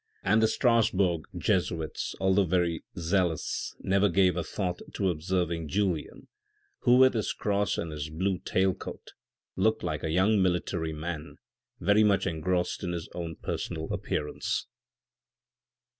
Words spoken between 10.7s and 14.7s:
man, very much engrossed in his own personal appearance.